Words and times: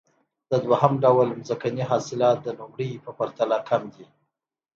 د 0.49 0.51
دویم 0.63 0.93
ډول 1.03 1.29
ځمکې 1.47 1.83
حاصلات 1.91 2.37
د 2.43 2.47
لومړۍ 2.59 2.91
په 3.03 3.11
پرتله 3.17 3.57
کم 3.69 3.81
دي 3.93 4.05